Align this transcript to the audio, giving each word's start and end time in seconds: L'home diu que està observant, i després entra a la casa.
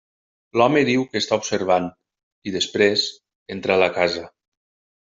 L'home 0.61 0.81
diu 0.87 1.05
que 1.11 1.21
està 1.25 1.37
observant, 1.41 1.91
i 2.53 2.57
després 2.59 3.07
entra 3.59 3.79
a 3.79 3.83
la 3.87 3.93
casa. 4.01 4.27